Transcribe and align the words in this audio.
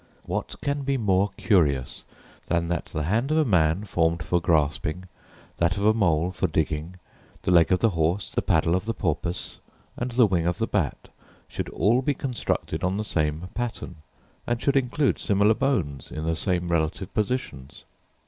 What 0.25 0.59
can 0.61 0.81
be 0.81 0.97
more 0.97 1.29
curious 1.37 2.05
than 2.47 2.69
that 2.69 2.85
the 2.87 3.03
hand 3.03 3.29
of 3.29 3.37
a 3.37 3.45
man, 3.45 3.83
formed 3.83 4.23
for 4.23 4.41
grasping, 4.41 5.03
that 5.57 5.77
of 5.77 5.85
a 5.85 5.93
mole 5.93 6.31
for 6.31 6.47
digging, 6.47 6.95
the 7.43 7.51
leg 7.51 7.71
of 7.71 7.81
the 7.81 7.91
horse, 7.91 8.31
the 8.31 8.41
paddle 8.41 8.75
of 8.75 8.85
the 8.85 8.95
porpoise, 8.95 9.59
and 9.95 10.09
the 10.13 10.25
wing 10.25 10.47
of 10.47 10.57
the 10.57 10.65
bat, 10.65 11.09
should 11.47 11.69
all 11.69 12.01
be 12.01 12.15
constructed 12.15 12.83
on 12.83 12.97
the 12.97 13.03
same 13.05 13.49
pattern, 13.53 13.97
and 14.47 14.59
should 14.59 14.75
include 14.75 15.19
similar 15.19 15.53
bones, 15.53 16.09
in 16.09 16.25
the 16.25 16.35
same 16.35 16.69
relative 16.69 17.13
positions? 17.13 17.83